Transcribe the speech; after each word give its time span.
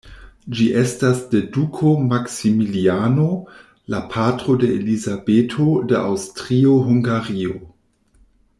Ĝi 0.59 0.65
estas 0.83 1.19
de 1.33 1.41
duko 1.57 1.91
Maksimiliano, 2.13 3.27
la 3.95 3.99
patro 4.15 4.57
de 4.65 4.71
Elizabeto 4.79 5.69
de 5.93 6.01
Aŭstrio-Hungario. 6.01 7.61